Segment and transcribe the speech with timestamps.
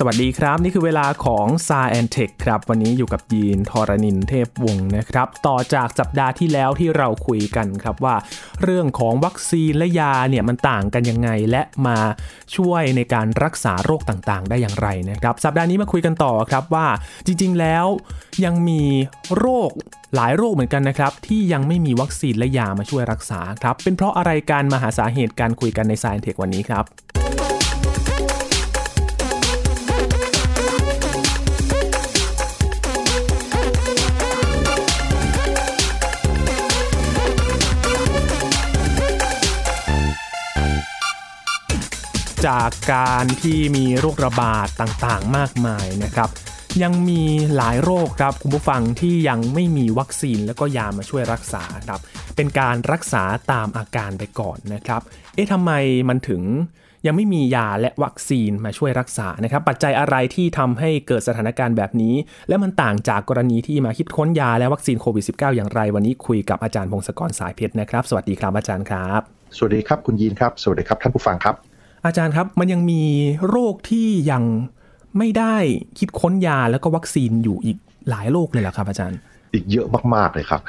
[0.00, 8.16] สวัสดีครับ นี่คือเวลาของ s าแอนเทคครับ วันนี้อยู่กับยีนทรณินเทพวงศ์นะครับ ต่อจากสัปดาห์ที่แล้วที่เราคุยกันครับว่า
[8.62, 11.98] เรื่องของวัคซีนและยาเนี่ยมันต่างกันยังไงและมา
[12.56, 16.86] ช่วยในการรักษาโรคต่างๆ ได้อย่างไรนะครับ สัปดาห์นี้มาคุยกันต่อครับว่า
[17.26, 17.86] จริงๆแล้ว
[18.44, 18.82] ยังมี
[19.38, 19.70] โรค
[20.14, 26.86] หลายโรคเหมือนกันนะครับ ที่ยังไม่มีวัคซีนและยามาช่วยรักษาครับเป็นเพราะอะไรการมาหาสาเหตุการคุยกันใน s าแอนเทควันนี้ครับ
[42.46, 46.28] จากการที่มีโรคระบาดต่างๆ มากมายนะครับ
[46.82, 47.22] ยังมี
[47.56, 52.00] หลายโรคครับคุณผู้ฟังที่ยังไม่มีวัคซีนแล้วก็ยามาช่วยรักษาครับ
[52.36, 55.00] เป็นการรักษาตามอาการไปก่อนนะครับ
[55.34, 55.70] เอ๊ะทำไม
[56.08, 56.42] มันถึง
[57.06, 62.14] ยังไม่มียาและวัคซีนมาช่วยรักษานะครับ ปัจจัยอะไรที่ทำให้เกิดสถานการณ์แบบนี้
[62.48, 69.20] และมันต่างจากกรณีที่มาคิดค้นยาและวัคซีนโควิด -19 อย่างไร วันนี้คุยกับอาจารย์พงศกรสายเพชรนะครับ สวัสดีครับอาจารย์ครับ
[69.56, 71.67] สวัสดีครับคุณยีนครับ สวัสดีครับท่านผู้ฟังครับ
[72.06, 73.02] อาจารย์ครับมันยังมี
[73.48, 74.42] โรคที่ยัง
[75.18, 75.56] ไม่ได้
[75.98, 77.78] คิดค้นยาแล้วก็วัคซีนอยู่อีก
[78.10, 79.18] หลายโรคเลยเหรอครับ อาจารย์
[79.54, 80.60] อีกเยอะมาก ๆ เลยครับ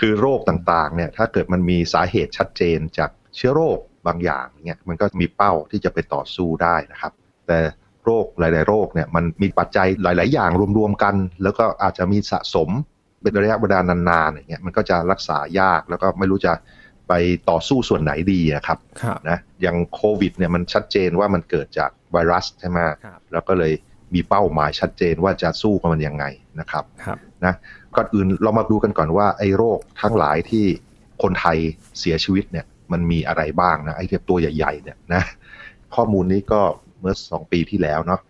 [0.00, 7.12] คือโรคต่างๆ เนี่ย ถ้าเกิดมันมีสาเหตุชัดเจนจากเชื้อโรคบางอย่างเนี่ยมันก็มีเป้าที่จะไปต่อสู้ได้นะครับ
[7.46, 7.58] แต่
[8.04, 12.68] โรคหลาย ๆ โรคเนี่ยมันมีปัจจัยหลาย ๆ อย่างรวม ๆ กัน แล้วก็อาจจะมีสะสม
[13.22, 16.52] เป็นระยะเวลานานๆอย่างเงี้ยมันก็จะรักษายากแล้วก็ไม่รู้จะ
[17.10, 17.14] ไป
[17.50, 23.72] ต่อสู้ส่วนไหนดีครับครับนะอย่างโควิดเนี่ยมันชัดเจนว่ามันเกิดจากไวรัสใช่ไหมครับแล้วก็เลย
[24.14, 26.24] มีเป้าหมายชัดเจนว่าจะสู้กับมันยังไง
[26.60, 27.54] นะครับครับนะ
[27.96, 30.64] ก่อนอื่นเรามาดูกันก่อนว่าไอ้โรคทั้งหลายที่
[31.22, 31.58] คนไทย
[32.00, 35.22] เสียชีวิตเนี่ยมันมีอะไรบ้างนะไอ้เทียบตัวใหญ่ๆเนี่ยนะ
[35.94, 36.60] ข้อมูลนี้ก็
[37.00, 38.20] เมื่อสองปีที่แล้วเนาะ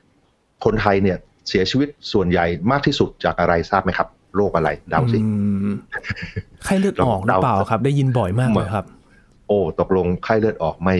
[0.64, 5.26] คนไทยเนี่ยเสียชีวิตส่วนใหญ่มากที่สุดจากอะไรทราบไหมครับ โรคอะไรเดาสิอื
[5.70, 5.72] ม
[6.64, 8.84] ไข้เลือดออกหรือเปล่าครับ ได้ยินบ่อยมากเลยครับ
[9.48, 10.96] โอ้ตกลงไข้เลือดออกไม่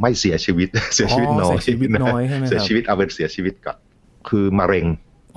[0.00, 3.76] ไม่เสียชีวิต เสียชีวิตน้อยเสียชีวิตน้อยใช่ไหมครับเสียชีวิตเอาเป็นเสียชีวิตก่อน
[4.28, 4.86] คือมะเร็ง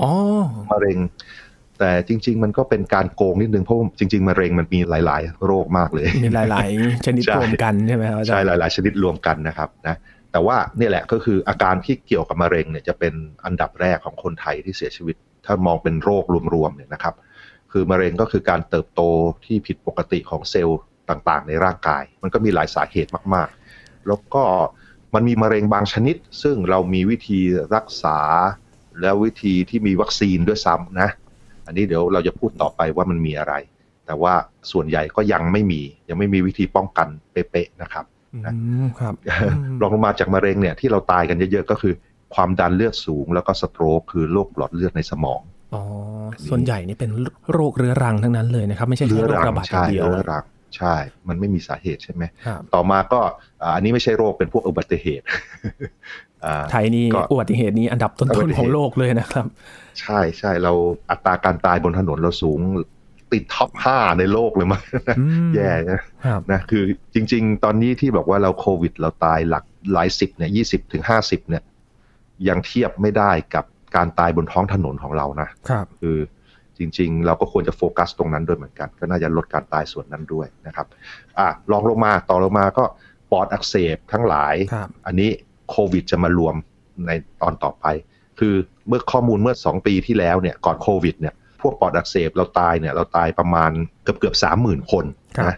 [0.01, 0.11] อ๋อ
[0.71, 0.97] มะเร็ง
[1.79, 9.95] แต่จริง ๆ มันก็เป็นการโกงนิดนึงเพราะว่าจริง ๆมะเร็งมันมีหลาย ๆ โรคมากเลย มีหลาย ๆ ชนิดใช่รวมกันใช่ไหมครับอาจารใช่ย์หลาย ๆ ชนิดรวมกันนะครับนะ
[10.31, 13.13] แต่ว่าเนี่ยแหละก็คืออาการที่เกี่ยวกับมะเร็งเนี่ยจะเป็น
[13.45, 16.23] อันดับแรกของคนไทยที่เสียชีวิต ถ้ามองเป็นโรค
[16.53, 17.13] รวมๆเนี่ยนะครับ
[17.71, 19.01] คือมะเร็งก็คือการเติบโต
[19.45, 24.43] ที่ผิดปกติของเซลล์ต่างๆ ในร่างกาย มันก็มีหลายสาเหตุมากๆ แล้วก็
[25.13, 27.39] มันมีมะเร็งบางชนิด ซึ่งเรามีวิธี
[27.75, 28.19] รักษา
[29.01, 31.09] แล้ววิธีที่มีวัคซีนด้วยซ้ำนะ
[31.65, 33.53] อันนี้เดี๋ยวเราจะพูดต่อไปว่ามันมีอะไร
[34.05, 34.33] แต่ว่า
[34.71, 38.39] ส่วนใหญ่ก็ยังไม่มี ยังไม่มีวิธีป้องกันเป๊ะๆนะครับอื
[38.83, 39.13] มครับ
[39.81, 41.93] รองลงมาจากมะเร็งเนี่ยที่เราตายกันเยอะๆก็คือ
[42.35, 45.41] ความดันเลือดสูง แล้วก็สโตรกคือโรคหลอดเลือดในสมอง
[45.73, 45.81] อ๋อ
[46.47, 47.11] ส่วนใหญ่นี่เป็น
[47.53, 50.43] โรคเรื้อรังทั้งนั้นเลยนะครับ ไม่ใช่แค่โรคระบาดอย่าใช่งเดียวเรื้อรัง
[50.77, 50.95] ใช่
[51.27, 53.21] มันไม่มีสาเหตุใช่ไหมครับต่อมาก็
[53.61, 55.25] อ่าอันนี้ไม่ใช่โรคเป็นพวกอุบัติเหตุ
[56.45, 59.45] อ่าไทยนี่ก็อุบัติเหตุนี้อันดับต้อุบันติๆเหตุของโลกเลยนะครับ
[59.99, 60.73] ใช่ใช่เรา
[61.09, 62.59] อัตราการตายบนถนนเราสูง
[63.33, 64.81] ติดท็อปห้าในโลกเลยมั้ง
[65.19, 66.83] อืมแย่นะครับนะคือ
[67.13, 71.63] จริง ๆ ตอนนี้ที่บอกว่าเราโควิด เราตายหลักหลายสิบเนี่ยยี่สิบถึงห้าสิบเนี่ย
[72.47, 73.65] ยังเทียบไม่ได้กับ
[73.95, 76.17] การตายบนท้องถนนของเรานะครับคือ
[76.77, 80.87] จริง ๆ เราก็ควรจะโฟกัสตรงนั้นด้วยเหมือนกัน ก็น่าจะลดการตายส่วนนั้นด้วยนะครับ
[81.39, 82.83] อะลองลงมาต่อลงมาก็
[83.31, 85.29] ปอดอักเสบทั้งหลายครับอันนี้
[85.69, 86.55] โควิดจะมารวม
[87.07, 87.11] ใน
[87.41, 87.85] ตอนต่อไป
[88.39, 88.55] คือ
[88.87, 93.71] เมื่อข้อมูลเมื่อ 2 ปีที่แล้วเนี่ยก่อนโควิดเนี่ยพวกปอดอักเสบเราตายเนี่ยเราตายประมาณ
[94.03, 95.05] เกือบเกือบสามหมื่นคน
[95.37, 95.57] ครับนะ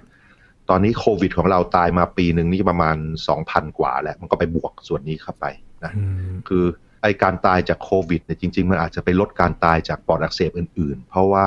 [0.69, 2.95] ตอนนี้โควิดของเราตายมาปีหนึ่งนี่ประมาณ
[3.37, 5.45] 2,000 กว่าแล้ว มันก็ไปบวกส่วนนี้เข้าไป
[5.83, 6.65] นะอืมคือ
[7.01, 11.45] ไอการตายจากโควิดเนี่ยจริง ๆ มันอาจจะไปลดการตายจากปอดอักเสบอื่น ๆ เพราะว่า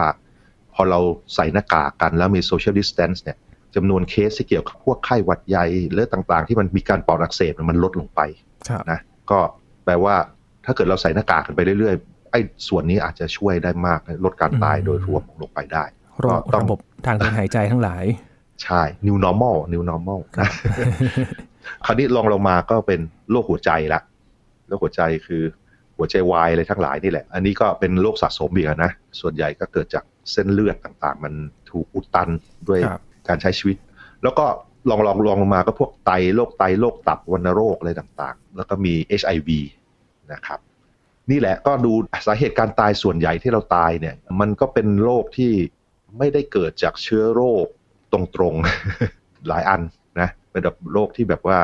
[0.74, 1.00] พอเรา
[1.34, 3.36] ใส่หน้ากากกันแล้วมีโซเชียลดิส a ทน c e เนี่ย
[3.74, 8.20] จำนวนเคสที่เกี่ยวกับพวกไข้หวัดใหญ่หรือต่างๆ ที่มันมีการปอดอักเสบเนี่ยมันลดลงไป
[8.68, 9.00] ครับนะ
[9.30, 9.38] ก็
[9.84, 10.14] แปลว่า
[10.64, 15.84] ถ้าเกิดเราใส่หน้ากากกันไปเรื่อยๆไอ้ส่วนนี้อาจจะช่วยได้มากลดการตายโดยรวมลงไปได้
[16.20, 18.04] โรคก็ต้องระบบทางเดินหายใจทั้งหลาย
[18.64, 20.50] ใช่ new normal new normal นะ
[21.84, 23.00] คราวนี้ลองลงมาก็เป็น
[23.30, 24.00] โรคหัวใจละ
[24.70, 25.42] โรคหัวใจคือ
[25.98, 28.90] หัวใจวายอะไรทั้งหลายนี่แหละ อันนี้ก็เป็นโรคสะสมอีกอะนะ
[29.20, 31.34] ส่วนใหญ่ก็เกิดจากเส้นเลือดต่างๆ มัน
[31.70, 32.28] ถูกอุดตัน
[32.68, 33.76] ด้วยครับการใช้ชีวิต
[34.22, 34.46] แล้วก็
[34.90, 39.50] ลองลองลองลงมาก็พวกไตโรคไตโรคตับวัณโรคอะไรต่างๆ แล้วก็มี HIV
[40.32, 40.60] นะครับ
[41.30, 41.92] นี่แหละก็ดู
[42.26, 45.52] สาเหตุการตายส่วนใหญ่ที่เราตายเนี่ย มันก็เป็นโรคที่
[46.18, 47.66] ไม่ได้เกิดจากเชื้อโรค
[48.12, 48.20] ตร
[48.52, 49.80] งๆหลายอัน
[50.20, 51.58] นะเป็นแบบโรคที่แบบว่า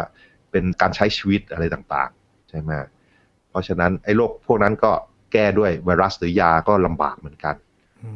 [0.50, 2.96] เป็นการใช้ชีวิตอะไรต่างๆ ใช่ไหมเพ
[3.56, 4.93] ราะฉะนั้นไอ้โรคพวกนั้นก็
[5.32, 7.55] แก้ด้วยไวรัสหรือยาก็ลำบากเหมือนกัน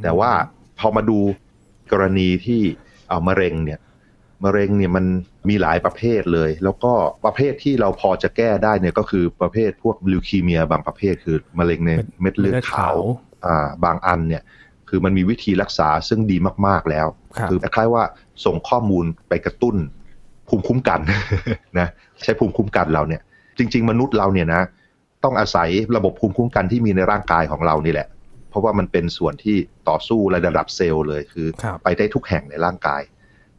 [0.03, 0.31] แต่ว่า
[0.79, 1.19] พอมาดู
[1.93, 2.63] กรณีที่
[3.09, 3.81] เอามะเร็งเนี่ย
[4.45, 5.05] มะเร็งเนี่ยมัน
[5.49, 6.93] มีหลายประเภทเลย แล้วก็
[7.25, 11.91] ประเภทที่เราพอจะแก้ได้เนี่ยก็คือประเภทพวกลิวคีเมียบางประเภทคือมะเร็งใน
[12.21, 12.97] เม็ดเลือดขาว
[13.47, 14.43] อ่าบางอันเนี่ย
[14.89, 16.37] คือมันมีวิธีรักษาซึ่งดี
[16.67, 17.07] มากๆแล้ว
[17.51, 18.05] คือคล้ายๆว่า
[18.45, 19.77] ส่งข้อมูลไปกระตุ้น
[20.49, 21.01] ภูมิคุ้มกัน
[21.79, 21.89] นะ
[22.25, 23.23] ใช้ภูมิคุ้มกันเราเนี่ย
[23.59, 24.63] จริง ๆ มนุษย์เราเนี่ยนะ
[25.25, 28.09] ต้องอาศัยระบบภูมิคุ้มกันที่มีในร่างกายของเรานี่แหละ
[28.49, 29.57] เพราะว่ามันเป็นส่วนที่
[29.89, 31.47] ต่อสู้ระดับเซลล์เลยคือ
[31.83, 33.03] ไปได้ทุกแห่งในร่างกาย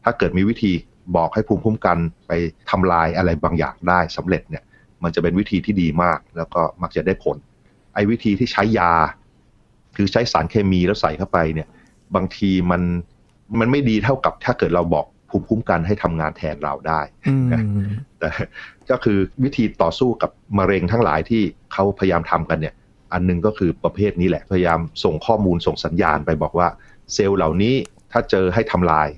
[0.04, 0.72] ถ้าเกิดมีวิธี
[1.16, 2.32] บอกให้ภูมิคุ้มกันไป
[2.70, 4.62] ทำลายอะไรบางอย่างได้สำเร็จเนี่ย
[5.02, 7.36] มันจะเป็นวิธีที่ดีมาก แล้วก็มักจะได้ผล
[7.94, 8.92] ไอ้วิธีที่ใช้ยา
[9.96, 11.68] คือใช้สารเคมีแล้วใส่เข้าไปเนี่ย
[12.14, 12.82] บางทีมัน
[13.58, 17.00] มันไม่ดีเท่ากับถ้าเกิดเราบอก ภูมิคุ้มกันให้ทำงานแทนเราได้
[17.52, 17.62] นะ
[18.18, 18.28] แต่
[18.90, 21.42] ก็คือวิธีต่อสู้กับมะเร็งทั้งหลายที่
[21.72, 22.74] เขาพยายามทำกันเนี่ย
[23.12, 26.68] อันนึงก็คือประเภทนี้แหละพยายามส่งข้อมูลส่งสัญญาณไปบอกว่า
[27.14, 27.74] เซลล์เหล่านี้
[28.12, 29.08] ถ้าเจอให้ทำลาย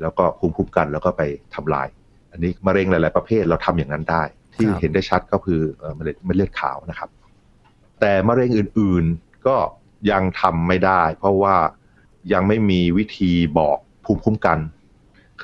[0.00, 1.22] แล้วก็ภูมิคุ้มกันแล้วก็ไป
[1.54, 1.88] ทำลาย
[2.32, 4.22] อันนี้มะเร็งหลาย ๆ ประเภทเราทำอย่างนั้นได้
[4.54, 5.60] ที่เห็นได้ชัดก็คือ
[5.98, 7.08] มะเร็งเม็ดเลือดขาวนะครับ
[8.00, 9.56] แต่มะเร็งอื่น ๆ ก็
[10.10, 11.56] ยังทำไม่ได้ เพราะว่า
[12.32, 14.58] ยังไม่มีวิธีบอกภูมิคุ้มกัน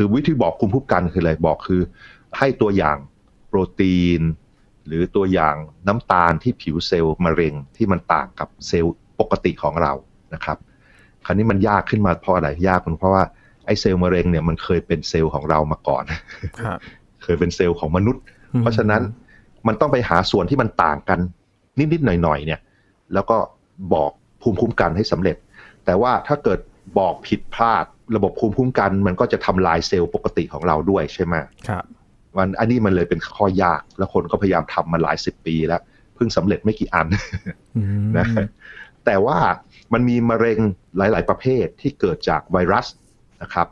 [0.03, 1.81] คือวิธีบอกภูมิคุ้มกันคืออะไรบอกคือ
[2.39, 2.97] ให้ตัวอย่าง
[3.49, 4.21] โปรตีน
[4.87, 5.55] หรือตัวอย่าง
[5.89, 9.93] น้ำตาลที่ผิวเซลล์มะเร็งที่มันต่างกับเซลล์ปกติของเรา
[10.35, 10.59] นะครับ
[11.25, 13.25] คราวนี้มันยากขึ้นมาเพราะอะไรยากเพราะว่า
[13.67, 16.05] ไอ้เซลล์มะเร็งเนี่ยมันเคยเป็นเซลล์ของเรามาก่อน
[17.23, 18.23] เคยเป็นเซลล์ของมนุษย์
[18.61, 19.03] เพราะฉะนั้น
[19.67, 21.19] มันต้องไปหาส่วนที่มันต่างกัน
[21.79, 22.61] นิดๆหน่อยๆเนี่ย
[23.15, 23.37] แล้วก็
[23.95, 24.11] บอก
[24.43, 25.37] ภูมิคุ้มกันให้สำเร็จ
[25.85, 26.59] แต่ว่าถ้าเกิด
[26.99, 27.85] บอกผิดพลาด
[28.17, 31.35] ระบบภูมิคุ้มกันมันก็จะทำลายเซลล์ปกติของเราด้วยใช่ไหม
[31.69, 31.85] ครับ
[32.37, 35.83] มันอันนี้มันเลยเป็นข้อยากแล้วคนก็พยายามทำมาหลายสิบปีแล้ว
[36.15, 37.07] เพิ่งสำเร็จไม่กี่อัน
[38.19, 38.27] นะ
[39.05, 39.39] แต่ว่า
[39.93, 40.59] มันมีมะเร็ง
[40.97, 42.87] หลาย ๆ ประเภทที่เกิดจากไวรัส
[43.43, 43.69] นะครับ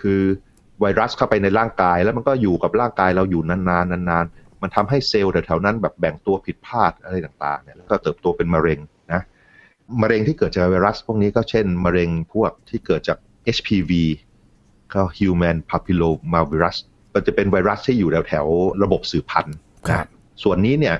[0.00, 0.22] คือ
[0.80, 8.78] ไวรัสเข้าไปในร่างกาย แล้วมันก็อยู่กับร่างกายเราอยู่นานๆนานๆมันทำให้เซลล์แถวๆนั้นแบบแบ่งตัวผิดพลาดอะไรต่างๆเนี่ยแล้วก็เติบโตเป็นมะเร็ง
[9.12, 9.22] นะ
[10.02, 13.18] มะเร็งที่เกิดจากไวรัส พวกนี้ก็เช่น มะเร็งพวกที่เกิดจาก
[13.56, 13.92] HPV
[14.94, 16.76] ก็ Human Papillomavirus
[17.12, 18.46] ก็จะเป็นไวรัสที่อยู่แถวแถว
[18.82, 19.56] ระบบสืบพันธุ์
[20.42, 20.96] ส่วนนี้เนี่ย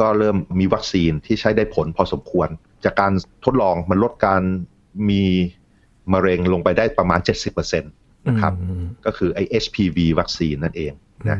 [0.00, 2.48] ก็เริ่มมีวัคซีนที่ใช้ได้ผลพอสมควร
[2.84, 3.12] จากการ
[3.44, 4.42] ทดลองมันลดการ
[5.08, 5.22] มี
[6.12, 7.20] มะเร็งลงไปได้ประมาณ
[7.54, 8.52] 70%นะครับ
[9.04, 10.92] ก็คือไอ HPV วัคซีนนั่นเอง
[11.28, 11.38] นะ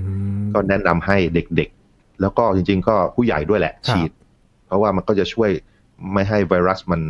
[0.53, 4.11] ก็แนะนำให้เด็กๆ แล้วก็จริงๆ ก็ผู้ใหญ่ด้วยแหละฉีด
[4.67, 5.51] เพราะว่ามันก็จะช่วย
[6.13, 7.01] ไม่ให้ไวรัสมัน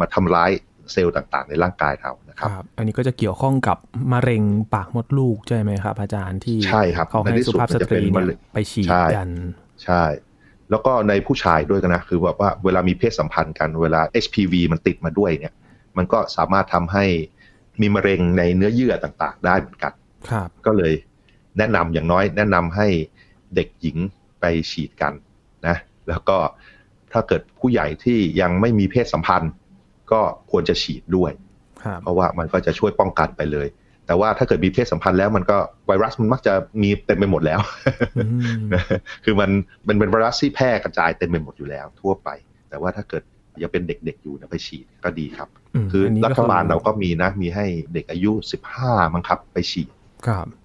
[0.00, 0.50] มาทำร้าย
[0.92, 3.78] เซลล์ต่างๆ ในร่างกายเรานะครับอันนี้ก็จะเกี่ยวข้องกับ
[4.12, 4.42] มะเร็ง
[4.74, 8.02] ปากมดลูกใช่ไหมครับ อาจารย์ที่ใช่ครับเขาให้สุภาพสตรี
[8.52, 9.28] ไปฉีดกัน
[9.84, 10.02] ใช่
[10.70, 15.54] แล้วก็ในผู้ชายด้วยกันนะ คือแบบว่าเวลามีเพศสัมพันธ์กันเวลา HPV มันติดมาด้วยเนี่ย
[15.96, 17.04] มันก็สามารถทำให้
[17.80, 19.92] มีมะเร็งในเนื้อเยื่อต่างๆ ได้เหมือนกัน
[20.30, 20.92] ครับก็เลย
[21.58, 22.86] แนะนำอย่างน้อยแนะนำให้
[23.54, 23.96] เด็กหญิง
[24.40, 25.12] ไปฉีดกัน
[25.66, 25.76] นะ
[26.08, 26.38] แล้วก็
[27.12, 29.52] ถ้าเกิดผู้ใหญ่ที่ยังไม่มีเพศสัมพันธ์
[30.12, 30.20] ก็
[30.50, 31.32] ควรจะฉีดด้วย
[32.02, 33.68] เพราะว่ามันก็จะช่วยป้องกันไปเลย
[34.06, 35.56] แต่ว่าถ้าเกิดมีเพศสัมพันธ์แล้วมันก็
[35.86, 36.52] ไวรัสมันมักจะ
[36.82, 37.60] มีเต็มไปหมดแล้ว
[39.24, 39.50] คือมัน
[39.88, 42.28] มันเป็นไวรัสที่แพร่กระจายเต็มไปหมดอยู่แล้ว ทั่วไป
[42.68, 43.22] แต่ว่าถ้าเกิด
[43.62, 45.48] ยังเป็นเด็กๆอยู่นะไปฉีดก็ดีครับ
[45.92, 49.90] คือรัฐบาลเราก็มีนะ มีให้เด็กอายุสิบห้ามั้งครับ ไปฉีด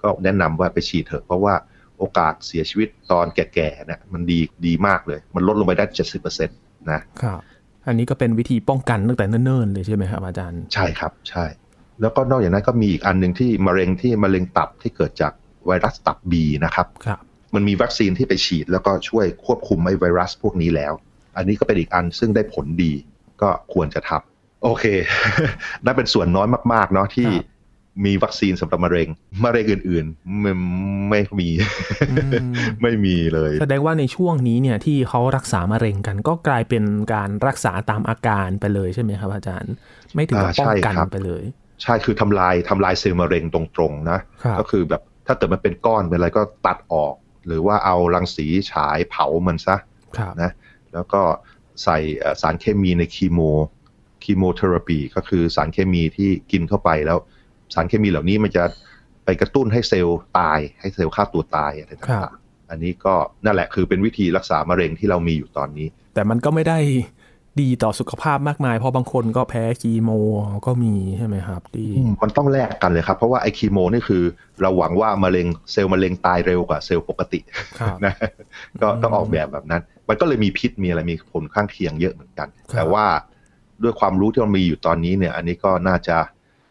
[0.02, 1.54] ก็แนะนำว่าไปฉีดเถอะเพราะว่า
[2.00, 6.58] โอกาสเสียชีวิตตอนแก่ๆเนี่ยมันดีดีมากเลย มันลดลงไปได้เจ็ดสิบเปอร์เซ็นต์
[6.92, 7.40] นะครับ
[7.88, 11.46] อันนี้ก็เป็นวิธีป้องกันตั้งแต่เนิ่นๆเลยใช่ไหมครับอาจารย์ ใช่ครับใช่
[12.02, 15.34] แล้วก็นอกจากนั้นก็มีอีกอันหนึ่งที่มะเร็งที่มะเร็งตับที่เกิดจาก
[15.68, 17.20] ไวรัสตับบีนะครับครับ
[17.56, 20.94] มันมีวัคซีนที่ไปฉีดแล้วก็ช่วยควบคุมไอ้ไวรัสพวกนี้แล้ว
[21.38, 22.94] อันนี้ก็เป็นอีกอันซึ่งได้ผลดี
[23.42, 24.86] ก็ควรจะทำโอเค
[25.86, 27.30] นั่นเป็นส่วนน้อยมากๆเนาะที่
[28.06, 29.08] มีวัคซีนสำหรับมะเร็ง
[29.44, 30.54] มะเร็งอื่นๆไม่
[31.10, 31.50] ไม่มี
[32.82, 36.84] ไม่มีเลย แสดงว่าในช่วงนี้เนี่ยที่เขารักษามะเร็งกัน ก็กลายเป็น
[37.14, 39.74] การรักษาตามอาการไปเลยใช่ไหมครับ อาจารย์
[40.16, 41.44] ไม่ถึงกับป้องกันไปเลย
[41.84, 44.20] ใช่คือทำลายทำลายเซลล์มะเร็งตรงๆนะ
[44.60, 47.16] ก็คือแบบถ้าเกิดมันเป็นก้อนเป็นอะไรก็ตัดออก
[47.48, 49.76] หรือว่าเอารังสีฉายเผามันซะ
[50.42, 50.52] นะ
[50.94, 51.22] แล้วก็
[51.84, 51.98] ใส่
[52.42, 53.40] สารเคมีในคีโม
[54.24, 57.18] chemotherapy ก็คือสารเคมีที่กินเข้าไปแล้ว
[57.74, 58.64] สารเคมีเหล่านี้มันจะ
[59.26, 63.14] ไปกระตุ้นให้เซลล์ตาย ให้เซลล์ฆ่าตัวตายอะไรต่างๆอันนี้ก็
[63.46, 66.80] นั่นแหละคือเป็นวิธีรักษามะเร็งที่เรามีอยู่ตอนนี้ แต่มันก็ไม่ได้
[67.62, 70.10] ดีต่อสุขภาพมากมายเพราะบางคนก็แพ้คีโม
[70.68, 71.88] ก็มีใช่ไหมครับดี
[72.24, 74.24] มันต้องแลกกันเลยครับ เพราะว่าไอคีโมนี่คือ
[74.62, 77.40] เราหวังว่ามะเร็งเซลล์มะเร็งตายเร็วกว่าเซลล์ปกติ
[78.06, 78.14] นะ
[78.82, 83.06] ก็ต้องออกแบบแบบนั้น มันก็เลยมีพิษมีอะไรมีผลข้างเคียงเยอะเหมือนกัน แต่ว่า
[83.84, 86.18] ด้วยความรู้ที่เรามีอยู่ตอนนี้เนี่ย อันนี้ก็น่าจะ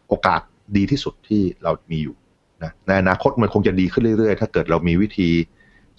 [0.09, 0.41] โอกาส
[0.77, 2.17] ดีที่สุดที่เรามีอยู่
[2.63, 5.31] นะในอนาคตมันคงจะดีขึ้นเรื่อยๆ ถ้าเกิดเรามีวิธี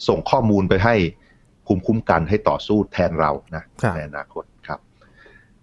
[0.08, 0.96] ส่งข้อมูลไปให้
[1.66, 3.64] ภูมิคุ้มกันให้ต่อสู้แทนเรานะ
[3.96, 4.80] ในอนาคตครับ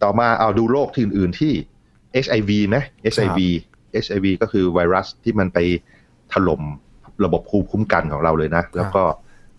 [0.02, 1.52] ต่อมาเอาดูโรคที่อื่นๆที่
[2.24, 2.76] HIV ไหม
[3.14, 3.40] HIV
[4.04, 5.58] HIV ก็คือไวรัสที่มันไป
[6.32, 6.62] ถล่ม
[7.24, 9.02] ระบบภูมิคุ้มกันของเราเลยนะ แล้วก็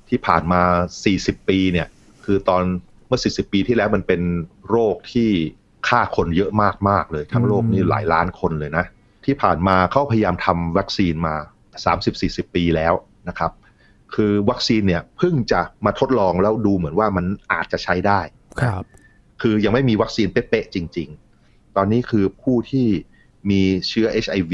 [0.09, 0.61] ที่ผ่านมา
[1.05, 1.87] 40 ปีเนี่ย
[2.25, 2.63] คือตอน
[3.07, 4.21] เมื่อ 40 ปีที่แล้วมันเป็น
[4.69, 5.29] โรคที่
[5.87, 6.51] ฆ่าคนเยอะ
[6.89, 8.85] มากๆเลย ทั้งโลกนี่หลายล้านคนเลยนะ
[9.25, 11.35] ที่ผ่านมาเขาพยายามทำวัคซีนมา
[11.95, 12.93] 30-40 ปีแล้ว
[13.29, 13.51] นะครับ
[14.15, 18.21] คือวัคซีนเนี่ยเพิ่งจะมาทดลองแล้วดูเหมือนว่ามันอาจจะใช้ได้
[18.61, 18.83] ครับ
[19.41, 21.09] คือยังไม่มีวัคซีนเป๊ะๆจริง
[21.43, 22.87] ๆ ตอนนี้คือผู้ที่
[23.49, 24.53] มีเชื้อ HIV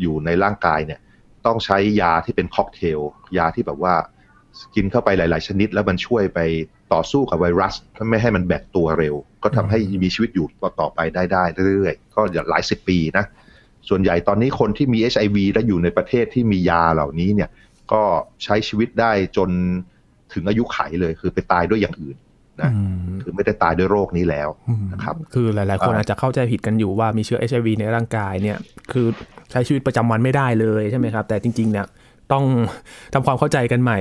[0.00, 1.00] อยู่ในร่างกายเนี่ย
[1.46, 3.00] ต้องใช้ยาที่เป็นค็อกเทล
[3.38, 3.94] ยาที่แบบว่า
[4.74, 6.40] กินเข้าไปหลาย ๆ ชนิด แล้วมันช่วยไป
[6.92, 7.74] ต่อสู้กับไวรัส
[8.10, 10.46] ไม่ให้มันแบกตัวเร็ว ก็ทำให้มีชีวิตอยู่
[10.80, 11.44] ต่อไปได้ได้
[11.76, 13.24] เรื่อยๆ ก็หลายสิบปีนะ
[13.88, 17.50] ส่วนใหญ่ตอนนี้คนที่มี HIV และอยู่ในประเทศที่มียาเหล่านี้เนี่ย
[17.92, 18.02] ก็
[18.44, 19.50] ใช้ชีวิตได้จน
[20.32, 22.16] ถึงอายุไขเลยคือไปตายด้วยอย่างอื่น
[22.60, 22.70] นะ
[23.22, 24.48] คือไม่ได้ตายด้วยโรคนี้แล้ว
[24.92, 28.58] นะครับ คือหลาย ๆ คนอาจจะเข้าใจผิดกันอยู่ว่ามีเชื้อ HIV ในร่างกายเนี่ย
[28.92, 29.06] คือ
[29.50, 31.86] ใช้ชีวิตประจำวันไม่ได้เลยใช่ไหมครับ แต่จริง ๆ เนี่ย
[32.32, 32.44] ต้อง
[33.14, 34.00] ทำความเข้าใจกันใหม่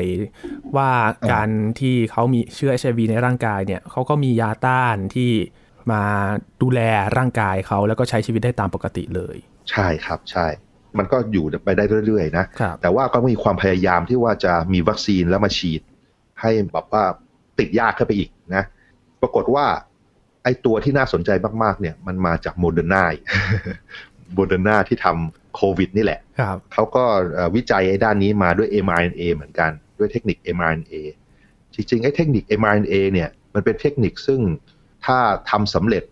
[0.77, 0.91] ว่า
[1.31, 5.31] การที่เขามีเชื้อ HIV ในร่างกายเนี่ยเขาก็มียาต้านที่
[5.91, 6.03] มา
[6.61, 6.79] ดูแล
[7.17, 9.37] ร่างกายเขาแล้วก็ใช้ชีวิตได้ตามปกติเลย
[9.71, 10.47] ใช่ครับใช่
[10.97, 12.45] มันก็อยู่ไปได้เรื่อยๆนะ
[12.81, 15.81] แต่ว่าก็มีความพยายามที่ว่าจะมีวัคซีนแล้วมาฉีด
[16.41, 17.03] ให้แบบว่า
[17.59, 18.63] ติดยากขึ้นไปอีกนะ
[19.21, 19.65] ปรากฏว่า
[20.43, 21.29] ไอ้ตัวที่น่าสนใจ
[21.63, 23.05] มากๆ เนี่ย มันมาจากโมเดอร์นา
[24.33, 26.19] โมเดอร์นาที่ทำโควิดนี่แหละ
[26.73, 27.03] เขาก็
[27.55, 30.93] วิจัยไอ้ด้านนี้มาด้วย mRNA เหมือนกันด้วยเทคนิค mRNA
[31.75, 34.39] จริงๆ ไอ้เทคนิค mRNA เนี่ย มันเป็นเทคนิคซึ่ง
[35.05, 35.17] ถ้า
[35.49, 36.03] ทำสำเร็จ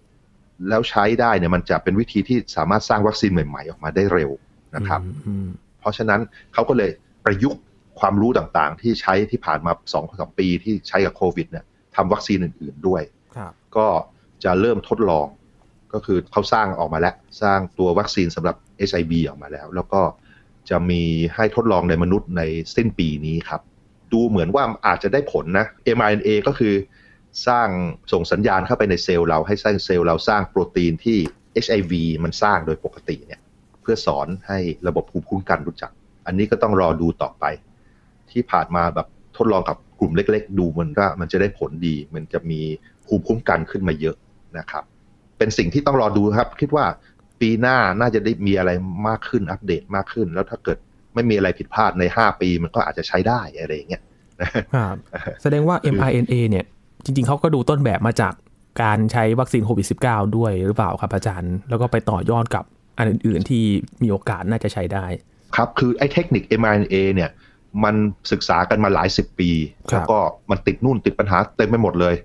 [0.70, 4.32] แล้วใช้ได้เนี่ยมันจะเป็นวิธีที่สามารถสร้างวัคซีนใหม่ ๆ ออกมาได้เร็ว
[4.76, 5.02] นะครับ
[5.80, 6.22] เพราะฉะนั้น
[6.54, 6.92] เขาก็เลย
[7.26, 7.62] ประยุกต์
[8.00, 11.66] ความรู้ต่างๆ ที่ใช้ที่ผ่านมาสองสองปีที่ใช้กับโควิดเนี่ย
[11.96, 13.02] ทำวัคซีนอื่น ๆด้วย
[13.78, 13.88] ก็
[14.44, 15.28] จะเริ่มทดลอง
[15.94, 18.56] ก็คือเขาสร้างออกมาแล้ว สร้างตัววัคซีนสำหรับ
[18.90, 20.02] HIV ออกมาแล้ว แล้วก็
[20.70, 21.02] จะมี
[21.36, 22.42] ให้ทดลองในมนุษย์ใน
[22.76, 23.62] สิ้นปีนี้ครับ
[24.14, 25.66] ดูเหมือนว่าอาจจะได้ผลนะ
[25.98, 26.74] mRNA ก็คือ
[27.48, 27.68] สร้าง
[28.12, 31.18] ส่งสัญญาณเข้าไปในเซลล์เราให้สร้างเซลล์เราสร้างโปรตีนที่
[31.66, 33.42] HIV มันสร้างโดยปกติเนี่ย
[33.82, 35.92] เพื่อสอนให้ระบบภูมิคุ้มกันรู้จัก
[36.26, 37.46] อันนี้ก็ต้องรอดูต่อไป
[38.32, 42.62] ที่ผ่านมาแบบทดลองกับกลุ่มเล็ก ๆ ดูมันว่ามันจะได้ผลดี มันจะมี
[43.06, 44.16] ภูมิคุ้มกันขึ้นมาเยอะ
[44.58, 44.84] นะครับ
[45.38, 46.86] เป็นสิ่งที่ต้องรอดูครับ คิดว่า
[47.42, 48.72] ปีหน้าน่าจะได้มีอะไร
[49.08, 50.78] มากขึ้นอัปเดตมากขึ้น แล้วถ้าเกิด
[51.14, 54.02] ไม่มีอะไรผิดพลาดใน 5 ปีมันก็อาจจะใช้ได้อะไรอย่างเงี้ย
[54.76, 54.96] ครับ
[55.42, 56.66] แสดงว่า mRNA เนี่ย
[57.06, 58.34] จริง ๆเขาก็ดูต้นแบบมาจาก
[58.84, 62.64] การใช้วัคซีนโควิด -19 ด้วยหรือเปล่าครับอาจารย์ แล้วก็ไปต่อยอดกับ
[62.98, 63.64] อันอื่น ๆ ที่
[64.02, 65.06] มีโอกาสน่าจะใช้ได้
[65.56, 67.30] ครับ คือไอ้เทคนิค mRNA เนี่ย
[67.84, 67.96] มัน
[68.32, 69.50] ศึกษากันมาหลายสิบปี
[69.92, 70.18] แล้วก็
[70.50, 72.16] มันติดนู่นติดปัญหาเต็มไปหมดเลย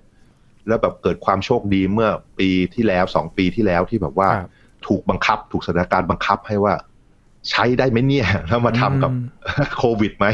[0.66, 4.30] แล้วแบบเกิดความโชคดีเมื่อปีที่แล้วสองปีที่แล้วที่แบบว่า
[4.86, 6.74] ถูกบังคับ ถูกสถานการณ์บังคับให้ว่า
[7.50, 9.12] ใช้ได้ไหมเนี่ยแล้วมาทำกับ
[9.78, 10.26] โควิดไหม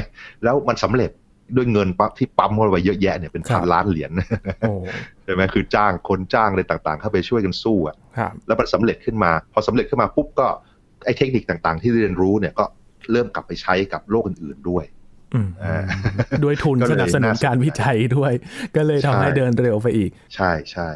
[0.43, 1.11] แล้วมันสำเร็จ
[1.57, 4.11] ด้วยเงินปั๊บที่ปั๊มเข้าไปเยอะแยะเนี่ยเป็นพันล้านเหรียญ
[5.25, 7.97] ใช่ไหมคือจ้างคนจ้างอะไรต่างๆ เข้าไปช่วยกันสู้อะ
[8.47, 10.47] แล้วมันสาเร็จขึ้นมา พอสำเร็จขึ้นมาปุ๊บก็
[11.05, 12.65] ไอ้เทคนิคต่างๆ ที่เรียนรู้เนี่ยก็
[13.13, 14.85] เริ่มกลับไปใช้กับโลกอื่นๆด้วย
[16.45, 18.33] ด้วยทุนสนับสนุนการวิจัยด้วย
[18.77, 20.89] ก็เลยทำให้เดินเร็วไปอีก ใช่ใช่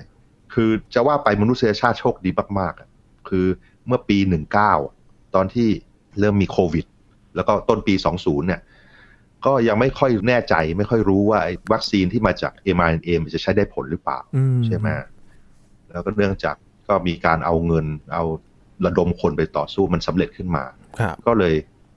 [0.55, 3.47] คือจะว่าไปมนุษยชาติโชคดีมากๆคือ
[3.87, 4.73] เมื่อปีหนึ่งเก้า
[5.35, 5.69] ตอนที่
[6.21, 6.87] เริ่มมีโควิด
[7.37, 8.61] แล้วก็ต้นปีสองศูนย์เนี่ย
[9.47, 11.41] ก็ยังไม่ค่อยแน่ใจไม่ค่อยรู้ว่า
[11.73, 14.19] วัคซีนที่มาจาก mRNA มันจะใช้ได้ผลหรือเปล่า
[14.67, 14.89] ใช่ไหม
[15.91, 16.57] แล้วก็เนื่องจาก
[16.89, 18.25] ก็มีการเอาเงิน เอา
[18.87, 20.65] ระดมคนไปต่อสู้มันสำเร็จขึ้นมา
[21.27, 21.55] ก็เลย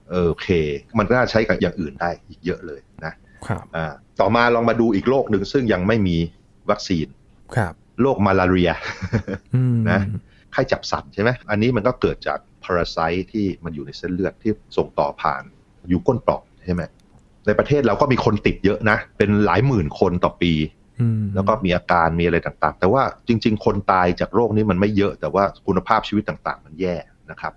[0.09, 0.49] เออโอเค
[0.97, 3.13] มันน่าใช้กับอย่างอื่นได้อีกเยอะเลยนะ
[3.47, 6.17] ครับอ่าต่อมาลองมาดูอีกโรคหนึ่งซึ่งยังไม่มี
[6.69, 7.07] วัคซีน
[7.55, 8.71] ครับโรคมาลาเรีย
[9.91, 10.01] นะ
[10.51, 15.43] ไข้จับสัตว์ใช่ไหมอันนี้มันก็เกิดจากพาราไซต์ที่มันอยู่ในเส้นเลือดที่ส่งต่อผ่าน
[15.89, 16.83] อยู่ก้นปล่องใช่ไหม
[17.47, 20.53] ในประเทศเราก็มีคนติดเยอะนะ เป็นหลายหมื่นคนต่อปี
[21.35, 26.95] แล้วก็มีอาการมีอะไรต่างๆ แต่ว่าจริง ๆ คนตายจากโรคนี้มันไม่เยอะ แต่ว่าคุณภาพชีวิตต่าง ๆ มันแย่
[27.31, 27.53] นะครับ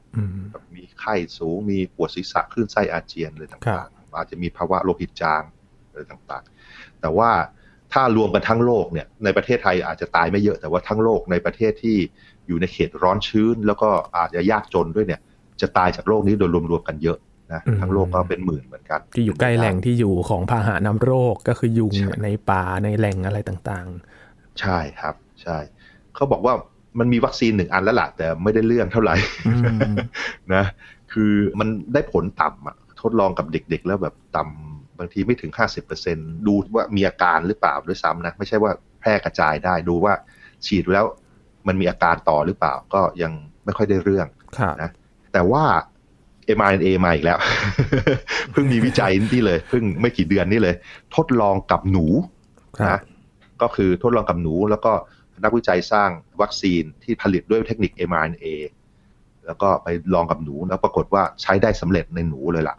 [0.75, 5.43] มีไข้สูงมีปวดศีรษะคลื่นไส้อาเจียนอะไรต่างๆอาจจะมีภาวะโลหิตจาง
[5.91, 7.31] อะไรต่างๆ แต่ว่า
[7.93, 11.97] ถ้ารวมกันทั้งโลกเนี่ยในประเทศไทยอาจจะตายไม่เยอะแต่ว่าทั้งโลกในประเทศที่
[12.47, 15.21] อยู่ในเขตร้อนชื้น แล้วก็อาจจะยากจนด้วยเนี่ย
[15.61, 17.19] จะตายจากโรคนี้โดยรวมๆกันเยอะ
[17.53, 23.87] นะทั้งโลกก็เป็นหมื่นเหมือนกัน ที่อยู่ใกล้แหล่งที่อยู่ของพาหะนำโรคก็คือยุงใช่ในป่าในแหล่งอะไรต่าง
[24.61, 25.59] ใช่ครับ ใช่
[26.15, 26.55] เขาบอกว่า
[26.99, 29.53] มันมีวัคซีนหนึ่งอันแล้วล่ะแต่ไม่ได้เรื่องเท่าไหร่อื
[29.91, 29.93] ม
[30.55, 30.65] นะ
[31.13, 35.53] คือมันได้ผลต่ำอะทดลองกับเด็ก ๆ แล้วแบบต่ำบางทีไม่ถึง
[35.99, 40.15] 50%ดูว่ามีอาการหรือเปล่าด้วยซ้ำนะ ไม่ใช่ว่าแพร่กระจายได้ดูว่า
[40.67, 41.05] ฉีดแล้ว
[41.67, 43.33] มันมีอาการต่อหรือเปล่าก็ยัง
[43.65, 44.91] ไม่ค่อยได้เรื่องๆครับนะ
[45.33, 45.65] แต่ว่า
[46.59, 47.39] mRNA มาอีกแล้ว
[48.53, 50.75] เพิ่งมีวิจัยนี่เลย เพิ่งไม่กี่เดือนนี่เลย
[51.17, 52.07] ทดลองกับหนู
[52.79, 53.01] ครับนะ
[53.63, 54.93] ก็คือทดลองกับหนู แล้วก็
[55.45, 56.11] นักวิจัยสร้าง
[56.41, 58.47] วัคซีนที่ผลิตด้วยเทคนิค mRNA
[59.47, 62.77] แล้วก็ไปลองกับหนูแล้วปรากฏว่าใช้ได้สำเร็จในหนูเลยล่ะ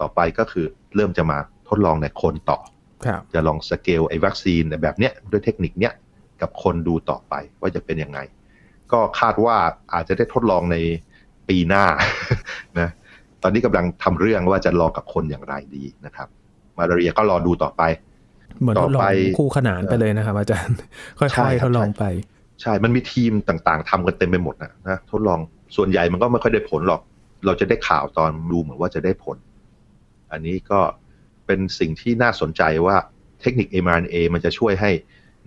[0.00, 0.66] ต่อไปก็คือ
[0.96, 2.58] เริ่มจะมาทดลองในคนต่อ
[3.06, 5.92] ครับจะลองสเกลไอ้วัคซีนแบบเนี้ยด้วยเทคนิคเนี้ย
[6.40, 8.18] กับคนดูต่อไปว่าจะเป็นยังไง
[8.92, 9.56] ก็คาดว่า
[9.94, 10.76] อาจจะได้ทดลองใน
[11.48, 11.84] ปีหน้า
[12.80, 12.88] นะ
[13.44, 16.28] ตอนนี้กำลังทำเรื่องว่าจะลองกับคนอย่างไรดีนะครับ
[16.78, 17.82] มาลาเรียก็รอดูต่อไป
[18.60, 19.06] เหมือนทดลต่อองไป
[19.38, 20.76] คู่ขนานไปเลยนะครับอาจารย์
[21.18, 22.04] ค่ใช่อยคๆรัทบดลองใช่ไป
[22.62, 25.38] ใช่ มันมีทีมต่างๆทำกันเต็มไปหมดนะนะทดลอง
[25.76, 27.00] ส่วนใหญ่มันก็ไม่ค่อยได้ผลหรอก
[27.46, 29.36] เราจะได้ข่าวตอนดูเหมือนว่าจะได้ผล
[30.32, 30.80] อันนี้ก็
[31.46, 32.96] เป็นสิ่งที่น่าสนใจว่า
[33.40, 34.90] เทคนิค mRNA มันจะช่วยให้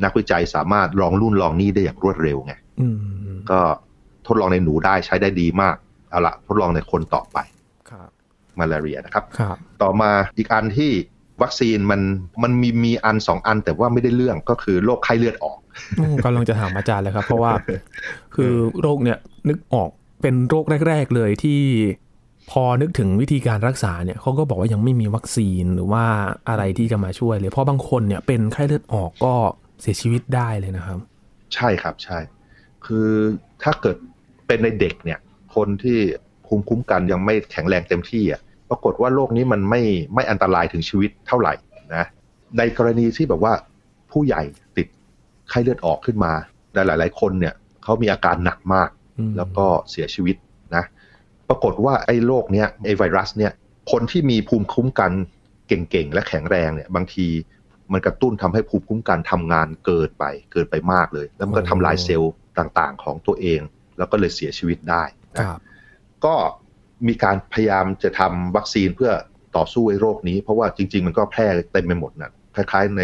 [0.04, 2.98] นักวิจัยสามารถลองรุ่นลองนี่ได้อย่างรวดเร็วไงอืม
[3.51, 3.60] ก็
[4.27, 5.75] ทดลองในหนูได้ใช้ได้ดีมาก
[6.10, 7.57] เอาละทดลองในคนต่อไปครับ
[8.60, 10.92] มาลาเรียนะครับครับต่อมาอีกอันที่
[11.42, 12.02] วัคซีนมัน
[12.44, 15.58] มันมีมีอันสองอันแต่ว่าไม่ได้เรื่องก็คือโรคไข้เลือดออก
[16.00, 17.52] อืมกำลังจะถามอาจารย์เลยครับ เพราะว่า
[18.36, 19.18] คือโรคเนี่ย
[19.50, 19.90] นึกออก
[20.22, 21.62] เป็นโรคแรก ๆ เลยที่
[22.52, 26.04] พอนึกถึงวิธีการรักษาเนี่ยเขาก็บอกว่ายังไม่มีวัคซีนหรือว่า
[26.50, 29.34] อะไรที่จะมาช่วยเลยเพราะบางคนเนี่ยเป็นไข้เลือดออกก็
[29.82, 31.00] เสียชีวิตได้เลยนะครับ
[31.56, 32.20] ใช่ครับใช่
[32.86, 33.10] คือ
[33.64, 33.98] ถ้าเกิด
[34.48, 35.20] เป็นในเด็กเนี่ย
[35.56, 35.98] คนที่
[36.46, 39.82] ภูมิคุ้มกันยังไม่แข็งแรงเต็มที่อะ ปรากฏว่าโรคนี้มันไม่
[40.14, 41.54] ไม่อันตรายถึงชีวิตเท่าไหร่
[41.96, 42.06] นะ
[42.58, 43.54] ในกรณีที่แบบว่า
[44.12, 44.42] ผู้ใหญ่
[44.78, 44.88] ติด
[45.50, 46.34] ไข้เลือดออกขึ้นมา
[46.74, 47.53] หลาย ๆ คนเนี่ย
[47.84, 50.36] เขามีอาการหนักมากอืมแล้วก็เสียชีวิต
[50.75, 50.84] นะ
[51.50, 53.51] ปรากฏว่าไอ้โรคเนี้ยไอ้ไวรัสเนี่ย
[53.92, 55.12] คนที่มีภูมิคุ้มกัน
[55.68, 57.27] เก่ง ๆ และแข็งแรงเนี่ยบางที
[57.92, 63.62] มันกระตุ้นทำให้ภูมิคุ้มกันทำงานเกินไปเกินไปมากเลย แล้วมันก็ทำลายเซลล์ต่างๆ ของตัวเอง
[63.98, 65.03] แล้วก็เลยเสียชีวิตได้
[65.38, 65.60] คนะรับ
[66.25, 66.36] ก็
[67.07, 69.12] มีการพยายามจะทำวัคซีนเพื่อ
[69.57, 73.03] ต่อสู้ไอ้โรคนี้ เพราะว่าจริง ๆ มันก็แพร่เต็มไปหมดนะคล้ายๆใน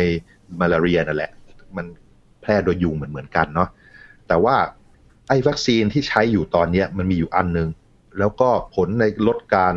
[0.59, 1.31] มาลาเรียนั่นแหละ
[1.77, 1.85] มัน
[2.41, 3.69] แพร่โดยยุงเหมือนเหมือนกันเนาะ
[4.27, 4.55] แต่ว่า
[5.27, 7.69] ไอ้วัคซีนที่ใช้อยู่ตอนเนี้ยมันมีอยู่อันหนึง
[8.19, 9.75] แล้วก็ผลในลดการ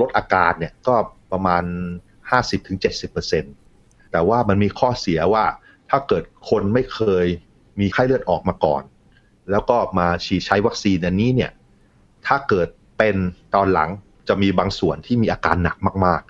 [0.00, 0.94] ลดอาการเนี่ยก็
[1.32, 1.64] ประมาณ
[2.42, 5.44] 50-70%แต่ว่ามันมีข้อเสียว่า
[5.90, 7.26] ถ้าเกิดคนไม่เคย
[7.80, 8.82] มีไข้เลือดออกมาก่อน
[9.50, 11.50] แล้วก็มาฉีดใช้วัคซีนอันนี้เนี่ย
[12.26, 12.68] ถ้าเกิด
[13.02, 13.20] เป็น
[13.54, 13.90] ตอนหลัง
[14.28, 16.22] จะมีบางส่วนที่มีอาการหนักมาก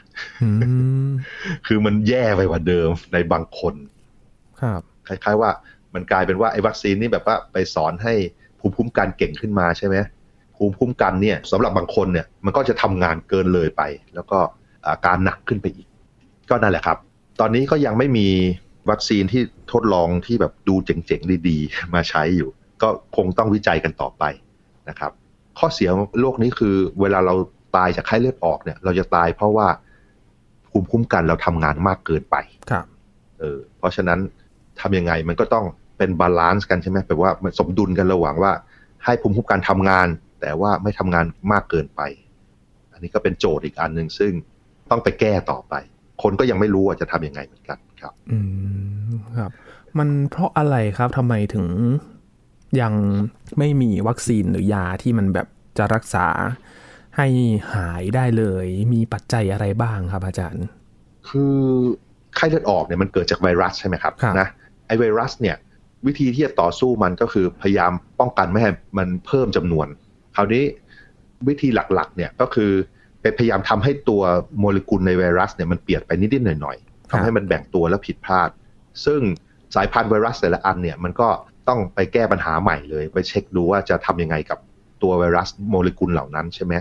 [0.42, 0.48] อื
[1.08, 3.74] มๆคือมันแย่ไปกว่าเดิมในบางคน
[4.60, 5.50] ครับ คล้าย ๆ ว่า
[5.94, 8.14] มันกลายเป็นว่าไอ้วัคซีนนี่แบบว่าไปสอนให้
[8.60, 9.96] ภูมิคุ้มกันเก่งขึ้นมาใช่ไหม
[10.56, 13.82] ภูมิคุ้มกันเนี่ยสำหรับบางคนเนี่ยมันก็จะทำงานเกินเลยไป
[14.14, 14.38] แล้วก็
[14.86, 15.86] อาการหนักขึ้นไปอีก
[16.50, 16.98] ก็นั่นแหละครับ
[17.40, 18.28] ตอนนี้ก็ยังไม่มี
[18.90, 22.50] วัคซีนที่ทดลองที่แบบดูเจ๋งๆดีๆ มาใช้อยู่
[22.82, 24.24] ก็คงต้องวิจัยกันต่อไป
[24.88, 25.12] นะครับ
[25.58, 27.34] ข้อเสียของโรคนี้คือเวลาเรา
[27.76, 29.66] ตายจากไข้เลือดออกเนี่ย เราจะตายเพราะว่า
[30.70, 32.36] ภูมิคุ้มกันเราทำงานมากเกินไป
[32.70, 32.86] ครับ
[33.38, 34.18] เออเพราะฉะนั้น
[34.80, 35.64] ทำยังไงมันก็ต้อง
[35.98, 38.52] เป็น balance กันใช่ไหมแปลว่ามันสมดุลกันระหว่างว่า
[39.04, 40.08] ให้ภูมิคุ้มกันทำงาน
[40.40, 42.00] แต่ว่าไม่ทำงานมากเกินไป
[42.92, 44.32] อันนี้ก็เป็นโจทย์อีกอันหนึ่งซึ่ง
[44.90, 45.74] ต้องไปแก้ต่อไป
[46.22, 48.38] คนก็ยังไม่รู้ว่าจะทำยังไงเหมือนกันครับ อื
[49.10, 49.50] มครับ
[49.98, 51.66] มันเพราะอะไรครับทำไมถึง
[52.80, 52.92] ยัง
[53.58, 55.46] ไม่มีวัคซีนหรือยาที่มันแบบ
[55.78, 56.26] จะรักษา
[57.16, 57.26] ให้
[57.74, 60.66] หายได้เลย มีปัจจัยอะไรบ้างครับอาจารย์
[61.28, 61.56] คือ
[62.36, 64.48] ไข้เลือดออกเนี่ยมันเกิดจากไวรัสใช่ไหมครับครับนะ
[64.86, 65.56] ไอไวรัสเนี่ย
[66.06, 69.86] วิธีที่จะต่อสู้มันก็คือพยายามป้องกันไม่ให้มันเพิ่มจำนวน
[70.36, 70.64] คราวนี้
[71.48, 72.70] วิธีหลักๆเนี่ยก็คือ
[73.20, 74.22] ไปพยายามทำให้ตัว
[74.58, 78.50] โมเลกุลในไวรัสเนี่ยมันเปลี่ยนไปนิดๆหน่อยๆทำให้มันแบ่งตัวแล้วผิดพลาด
[79.04, 79.20] ซึ่ง
[79.74, 81.28] สายพันธุ์ไวรัสแต่ละอันเนี่ยมันก็
[81.68, 84.58] ต้องไปแก้ปัญหาใหม่เลย ไปเช็คดูว่าจะทำยังไงกับ
[85.02, 86.74] ตัวไวรัสโมเลกุลเหล่านั้นใช่ไหม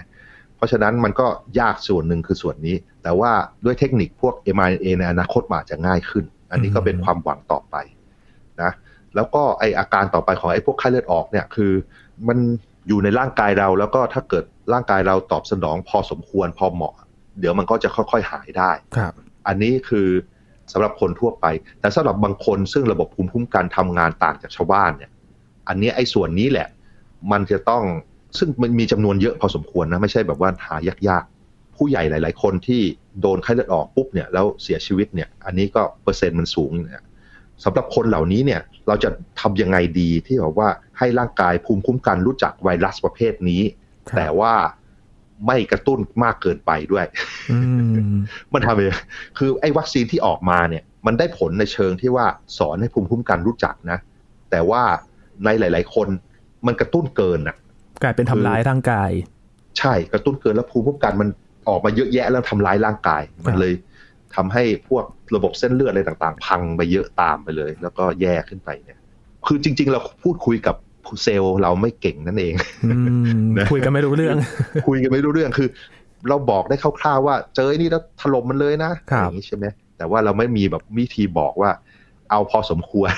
[0.56, 1.28] เพราะฉะนั้นมันก็
[1.60, 3.32] ยากส่วนหนึ่งคือส่วนนี้ แต่ว่า
[3.66, 7.76] ด้วยเทคนิคพวก mRNA ในอนาคตมันอาจจะง่ายขึ้น อันนี้ก็เป็นความหวังต่อไป
[8.62, 8.72] นะ
[9.16, 11.72] แล้วก็ไออาการต่อไปของไอพวกไข้เลือดออกเนี่ยคือ
[12.28, 12.38] มัน
[12.88, 16.94] อยู่ในร่างกายเราแล้วก็ถ้าเกิดร่างกายเราตอบสนองพอสมควรพอเหมาะ
[17.40, 19.14] เดี๋ยวมันก็จะค่อยๆหายได้ครับ
[19.48, 20.08] อันนี้คือ
[20.72, 21.46] สำหรับคนทั่วไป
[21.80, 25.12] แต่สำหรับบางคนซึ่งระบบภูมิคุ้มกันทำงานต่างจากชาวบ้านเนี่ย
[25.68, 26.68] อันนี้ไอ้ส่วนนี้แหละ
[27.32, 27.84] มันจะต้อง
[28.38, 30.76] ซึ่งมันมีจำนวนเยอะพอสมควรนะไม่ใช่แบบว่าหา
[31.10, 32.82] ยากๆภูผู้ใหญ่หลาย ๆ คนที่
[33.22, 37.04] โดนไข้เลือดออกปุ๊บเนี่ยแล้วเสียชีวิตเนี่ย อันนี้ก็เปอร์เซ็นต์มันสูงเนี่ย
[37.64, 39.10] สำหรับคนเหล่านี้เนี่ยเราจะ
[39.42, 43.62] ทำยังไงดีที่แบบว่าให้ร่างกายภูมิคุ้มกันรู้จักไวรัสประเภทนี้
[44.10, 44.54] ครับแต่ว่า
[45.46, 47.06] ไม่กระตุ้นมากเกินไปด้วย
[47.52, 47.60] อื
[47.92, 48.16] ม
[48.54, 48.96] มันทำเอง
[49.38, 52.26] คือไอ้วัคซีนที่ออกมาเนี่ย มันได้ผลในเชิงที่ว่า
[52.58, 53.98] สอนให้ภูมิคุ้มกันรู้จักนะ
[54.52, 54.84] แต่ว่า
[55.46, 56.08] ในหลาย ๆ คน
[56.68, 57.56] มันกระตุ้นเกินอะ
[58.04, 59.12] กลายเป็นทำร้ายร่างกาย
[59.80, 61.30] ใช่กระตุ้นเกินแล้วภูมิคุ้มกันมัน
[61.70, 63.74] ออกมาเยอะแยะแล้วทำร้ายร่างกาย มันเลย
[64.36, 69.00] ทำให้พวกระบบเส้นเลือดอะไรต่าง ๆ พังไปเยอะตามไปเลย แล้วก็แย่ขึ้นไปเนี่ย
[69.46, 70.76] คือจริง ๆ เราพูดคุยกับ
[71.24, 72.54] เซลล์เราไม่เก่งนั่นเอง
[72.86, 73.00] อื
[73.38, 74.36] มนะคุยกันไม่รู้เรื่อง
[74.88, 75.68] คุยกันไม่รู้เรื่องคือ
[76.30, 79.66] เราบอกได้คร่าวๆว่า เจอไอ้นี่แล้วถล่มมันเลยนะครับอย่างนี้ใช่ไหม
[79.98, 81.72] แต่ว่าเราไม่มีแบบวิธีบอกว่า
[82.32, 83.14] เอาพอสมควร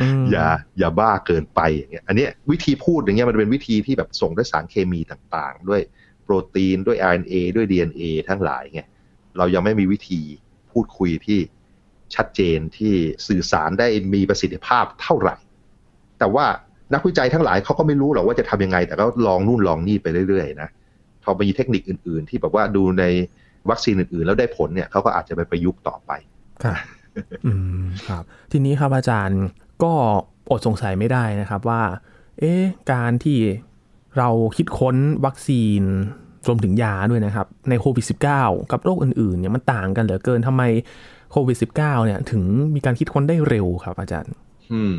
[0.00, 0.46] อืมอย่า
[0.78, 5.80] อย่าบ้าเกินไปอย่างเงี้ย อันเนี้ยวิธีพูดอย่างเงี้ยมันเป็นวิธีที่แบบส่งด้วยสารเคมีต่างๆ ด้วย
[6.24, 8.82] โปรตีนด้วย RNA ด้วย DNA ทั้งหลายไง
[9.36, 10.20] เรายังไม่มีวิธี
[10.72, 11.40] พูดคุยที่
[12.14, 12.92] ชัดเจนที่
[13.28, 15.36] สื่อสารได้มีประสิทธิภาพเท่าไหร่
[16.18, 16.46] แต่ว่า
[16.94, 20.68] นักวิจัยทั้งหลายเขาก็ไม่รู้หรอกว่าจะทำยังไง แต่ก็ลองนู่นลองนี่ไปเรื่อยๆนะ
[21.24, 23.04] พอมีเทคนิคอื่น ๆ ที่แบบว่าดูใน
[23.70, 26.12] วัคซีนอื่น ๆ แล้วได้ผลเนี่ยเขาก็อาจจะไปประยุกต์ต่อไป
[26.64, 26.78] ครับ
[27.46, 29.42] อืมครับ ทีนี้ครับอาจารย์
[29.82, 29.92] ก็
[30.50, 31.82] อดสงสัยไม่ได้นะครับว่า
[32.38, 33.38] เอ๊ะการที่
[34.18, 35.82] เราคิดค้นวัคซีน
[36.46, 38.04] รวมถึงยาด้วยนะครับ ในโควิด
[38.36, 40.62] -19 กับโรคอื่นๆเนี่ยมันต่างกันเหลือเกินทำไม
[41.32, 42.42] โควิด -19 เนี่ยถึง
[42.74, 44.32] มีการคิดค้นได้เร็วครับอาจารย์
[44.72, 44.94] อืม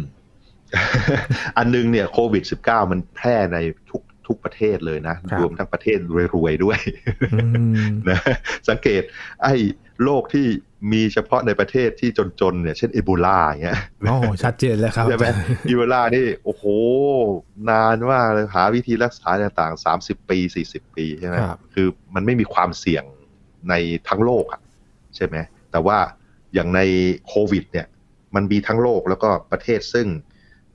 [1.57, 3.57] อันนึงเนี่ยโควิด -19 มันแพร่ใน
[3.89, 5.97] ทุกทุกประเทศเลยนะครับรวมทั้งประเทศ
[6.35, 6.79] รวยๆด้วย
[7.33, 7.45] อื
[7.89, 8.19] มนะ
[8.69, 9.01] สังเกต
[9.43, 9.53] ไอ้
[10.03, 10.47] โรคที่
[10.93, 12.09] มีเฉพาะในประเทศที่
[12.41, 16.63] จนๆเนี่ยเช่นเอโบลาอย่างเงี้ยอ๋อชัดเจนเลยครับใช่ไหมอาจารย์อีโบลานี่โอ้โห
[17.69, 23.03] นานมากเลยหาวิธีรักษาต่างๆสามสิบปีสี่สิบปีใช่ไหมครับคือมันไม่มีความเสี่ยง
[23.69, 23.73] ใน
[24.07, 24.61] ทั้งโลกอะ
[25.15, 25.35] ใช่ไหม
[25.71, 25.97] แต่ว่า
[26.53, 26.81] อย่างใน
[27.27, 27.87] โควิด เนี่ย
[28.35, 30.07] มันมีทั้งโลกแล้วก็ประเทศซึ่ง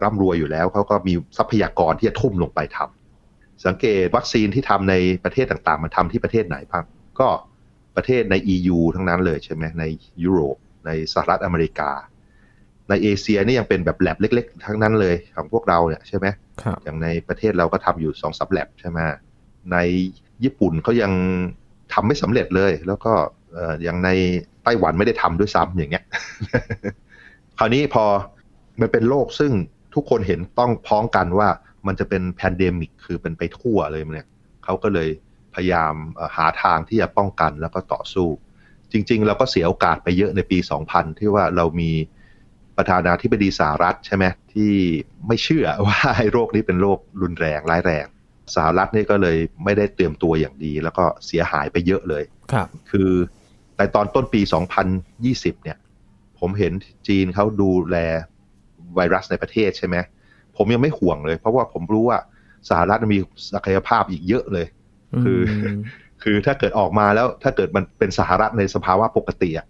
[0.02, 6.84] ร่ำรวยอยู่แล้วเขาก็มีทรัพยากรที่จะทุ่มลงไปทำสังเกตวัคซีนที่ทำในประเทศต่างๆมันทำที่ประเทศไหนบ้าง
[7.20, 7.28] ก็
[7.96, 9.84] ประเทศใน EU ทั้งนั้นเลยใช่ไหมใน
[10.22, 11.90] ยุโรป ในสหรัฐอเมริกา
[12.88, 16.26] ในเอเชียนี่ยังเป็นแบบแล็บเล็ก ๆ ทั้งนั้นเลยของพวกเราเนี่ยใช่ไหม
[16.62, 18.98] ครับอย่างในประเทศเราก็ทำอยู่สองสามแล็บใช่ไหม
[19.72, 19.76] ใน
[20.44, 21.12] ญี่ปุ่นเขายัง
[21.92, 23.12] ทำไม่สำเร็จเลย แล้วก็
[23.52, 24.08] เอ่ออย่างใน
[24.64, 26.04] ไต้หวันไม่ได้ทำด้วยซ้ำอย่างเงี้ย
[27.58, 28.04] คราวนี้พอ
[28.80, 29.52] มันเป็นโรคซึ่ง
[29.94, 31.48] ทุกคนเห็นพ้องต้องกันว่า
[31.86, 34.28] มันจะเป็น pandemic คือเป็นไปทั่วเลยเนี่ย
[34.64, 35.08] เขาก็เลย
[35.54, 38.28] พยายามเอ่อหาทางที่จะป้องกันแล้วก็ต่อสู้
[38.92, 41.90] จริง ๆ เราก็เสียโอกาสไปเยอะในปี 2000 ที่ว่าเรามี
[42.76, 44.24] ประธานาธิบดีสหรัฐใช่ไหม
[44.54, 44.72] ที่
[45.26, 48.06] ไม่เชื่อว่าไอ้โรคนี้เป็นโรครุนแรงร้ายแรง
[48.54, 53.10] สหรัฐนี่ก็เลยไม่ได้เตรียมตัวอย่างดี แล้วก็เสียหายไปเยอะเลยครับ คือ
[53.76, 54.40] ในตอนต้นปี
[55.02, 55.78] 2020 เนี่ย
[56.38, 56.72] ผมเห็น
[57.08, 57.96] จีนเขาดูแล
[58.94, 59.96] ไวรัสในประเทศใช่ไหม
[60.56, 62.18] ผมยังไม่ห่วงเลย เพราะว่าผมรู้ว่า
[62.68, 63.18] สหรัฐมี
[63.54, 64.66] ศักยภาพอีกเยอะเลย
[65.24, 65.40] คือ
[65.76, 65.78] ม
[66.22, 69.66] คือถ้าเกิดออกมาแล้วถ้าเกิดมันเป็นสหรัฐในสภาวะปกติอะ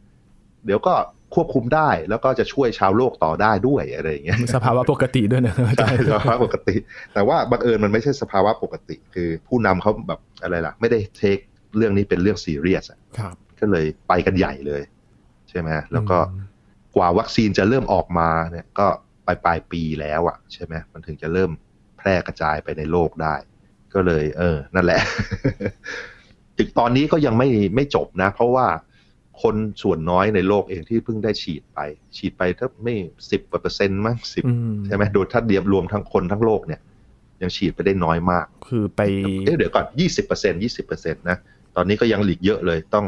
[0.66, 0.94] เดี๋ยวก็
[1.34, 6.74] ควบคุมได้แล้วก็จะช่วยชาวโลกต่อได้ด้วยอะไรอย่างเงี้ยสภาวะปกติด้วยนะครับอาจาใช่รย์สภาวะปกติ
[7.14, 11.38] แต่ว่าบังเอิญมันไม่ใช่สภาวะปกติ คือผู้นำเขาแบบอะไรล่ะ ไม่ได้เทค
[11.76, 14.82] เรื่องนี้เป็นเรื่องซีเรียสอะครับก็เลยไปกันใหญ่เลย
[15.48, 16.46] ใช่ไหมแล้วก็อืม
[16.96, 21.50] กว่าวัคซีนจะเริ่มออกมาเนี่ยก็ป ลายปลายปีแล้วอะใช่ไหมมันถึงจะเริ่ม
[21.98, 23.34] แพร่กระจายไปในโลกได้
[23.94, 25.00] ก็เลย เออ นั่นแหละ
[26.58, 28.66] ถึงตอนนี้ก็ยังไม่ไม่จบนะ เพราะว่า
[29.42, 31.78] คนส่วนน้อยในโลกเองที่เพิ่งได้ฉีดไป
[32.16, 32.94] ฉีดไปถ้าไม่
[33.30, 36.80] สิบกว่าเปอร์เซ็นต์มั้งสิบอืมใช่ไหมโดยถ้าเดียบรวมทั้งคนทั้งโลกเนี่ย
[37.42, 39.00] ยังฉีดไปได้น้อยมาก คือไป
[39.46, 41.36] เอ๊ะเดี๋ยวก่อนยี่สิบเปอร์เซ็นยี่สิบเปอร์เซ็นตนะ
[41.76, 43.06] ตอนนี้ก็ยังหลีกเยอะเลยต้อง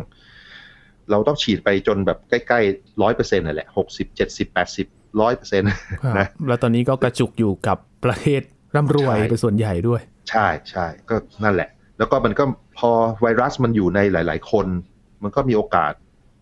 [1.10, 4.86] เราต้องฉีดไปจนแบบใกล้ๆร้อยเปอร์เซ็นต์นั่นแหละหกสิบเจ็ดสิบแปดสิบ
[5.20, 5.68] ร้อยเปอร์เซ็นต์
[6.02, 8.42] ครับนะแล้วตอนนี้ก็กระจุกอยู่กับประเทศ
[8.76, 12.44] ร่ำรวยใช่เป็นส่วนใหญ่ด้วย ใช่ใช่ก็นั่นแหละ แล้วก็มันก็
[12.78, 12.90] พอ
[13.22, 14.66] ไวรัสมันอยู่ในหลาย ๆ คน
[15.22, 15.92] มันก็มีโอกาส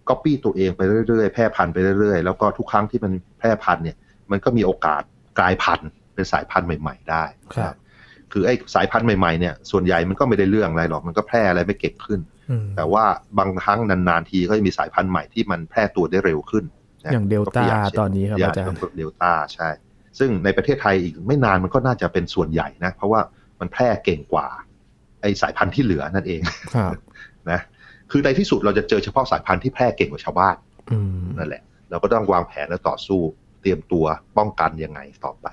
[0.09, 3.97] ก๊อปปี้ตัวเองไปเรื่อย ๆ แพร่พันธุ์ไปเรื่อย ๆ แล้วก็ทุกครั้งที่มันแพร่พันธุ์เนี่ย
[4.31, 5.03] มันก็มีโอกาส
[5.39, 7.75] กลายพันธุ์เป็นสายพันธุ์ใหม่ ๆ ได้ครับ
[8.33, 13.05] คือไอ้สายพันธุ์ใหม่ๆเนี่ยส่วนใหญ่มันก็ไม่ได้เรื่องอะไรหรอกมันก็แพร่อะไรไม่เก่งขึ้นอืมแต่ว่า
[13.39, 16.80] บางครั้งนานๆทีก็จะมีสายพันธุ์ใหม่ที่มันแพร่ตัวได้เร็วขึ้นนะ
[17.13, 19.69] อย่างเดลต้าก็ย่งช่ตอนนี้ครับย่งอาจารย์เดลต้าใช่
[20.19, 23.21] ซึ่งในประเทศไทยอีกไม่นานมันก็น่าจะเป็นส่วนใหญ่นะ เพราะว่า
[23.61, 24.47] มันแพร่เก่งกว่า
[25.21, 26.41] ไอสายพันธุ์ที่เหลือนั่นเอง
[26.75, 26.93] ครับ
[27.51, 27.61] นะ
[28.11, 30.57] คือในที่สุดเราจะเจอเฉพาะสายพันธุ์ที่แพร่เก่งกว่าชาวบ้าน
[30.93, 33.21] อืมนั่นแหละ เราก็ต้องวางแผนและต่อสู้
[33.61, 34.05] เตรียมตัว
[34.39, 35.47] ป้องกันยังไงต่อไป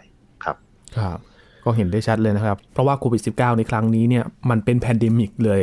[0.43, 0.55] ครับ
[0.97, 1.17] ครับ
[1.63, 5.61] ก็เห็นได้ชัดเลยนะครับ เพราะว่าโควิด -19 ในครั้งนี้เนี่ยมันเป็น pandemic เลย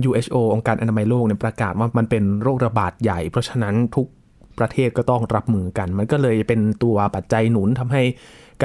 [0.00, 4.06] WHO องค์การอนามัยโลกเนี่ยประกาศว่ามันเป็นโรคระบาดใหญ่ เพราะฉะนั้นทุก
[4.60, 8.02] ประเทศก็ต้องรับมือกัน มันก็เลยเป็นตัวปัจจัยหนุนทำให้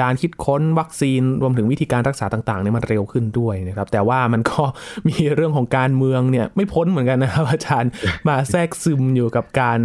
[0.02, 4.62] การคิดค้นวัคซีนรวมถึงวิธีการรักษาต่างๆเนี่ยมันเร็วขึ้นด้วยนะครับแต่ว่ามันก็
[5.08, 7.90] มีเรื่องของการเมืองเนี่ยไม่พ้นเหมือนกันนะครับอาจารย์
[8.28, 9.80] มาแทรกซึมอยู่กับการ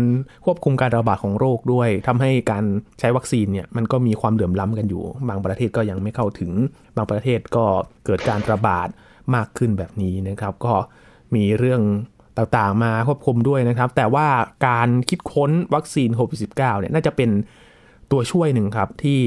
[0.46, 2.64] ควบคุมการระบาดของโรคด้วยทำให้การ
[3.00, 6.52] ใช้วัคซีนเนี่ยมันก็มีความเหลื่อมล้ำกันอยู่ บางประเทศก็ยังไม่เข้าถึง
[6.96, 7.66] บางประเทศก็
[8.06, 8.88] เกิดการระบาด
[9.36, 10.74] มากขึ้นแบบนี้นะครับ ก็
[11.36, 11.82] มีเรื่อง
[12.42, 14.28] ต่างๆ มาควบคุมด้วยนะครับ แต่ว่า
[14.68, 17.30] การคิดค้นวัคซีนโควิด -19 เนี่ยน่าจะเป็น
[18.12, 19.20] ตัวช่วยหนึ่งครับ ที่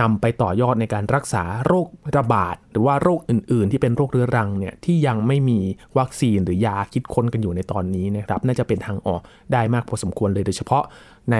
[0.00, 5.58] นำไปต่อยอดในการรักษาโรคระบาด หรือว่าโรคอื่น ๆ ที่เป็นโรคเรื้อรังเนี่ยที่ยังไม่มี
[5.98, 9.20] วัคซีนหรือยาคิดค้นกันอยู่ในตอนนี้นะครับ น่าจะเป็นทางออก
[9.52, 10.84] ได้มากพอสมควรเลยโดยเฉพาะ
[11.32, 11.36] ใน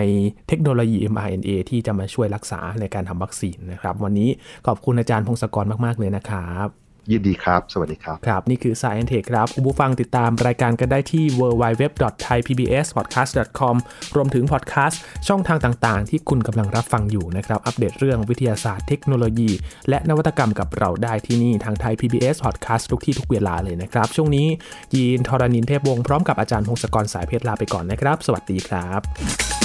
[0.48, 4.28] เทคโนโลยี mRNA ที่จะมาช่วยรักษาในการทำวัคซีนนะครับ วันนี้
[4.66, 13.74] ขอบคุณอาจารย์พงศกรมาก ๆ เลยนะครับ ยินดีครับ สวัสดีครับ ครับ นี่คือ Science Tech ครับ คุณผู้ฟังติดตามรายการกันได้ที่ www.thaipbspodcast.com
[14.16, 19.50] รวมถึงพอดแคสต์ช่องทางต่างๆ ที่คุณกำลังรับฟังอยู่นะครับ อัปเดตเรื่องวิทยาศาสตร์เทคโนโลยี
[19.88, 24.46] และนวัตกรรมกับเราได้ที่นี่ทางไทย PBS Podcast ทุกที่ทุกเวลาเลยนะครับ ช่วงนี้
[24.94, 29.61] ยีนทรณินเทพวงศ์พร้อมกับอาจารย์พงศกรสายเพชรลาไปก่อนนะครับ สวัสดีครับ